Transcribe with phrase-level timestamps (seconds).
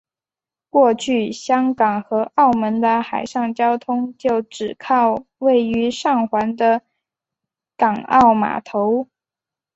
[0.71, 6.81] 过去香港和澳门的海上交通就只靠位于上环的
[7.77, 9.07] 港澳码头。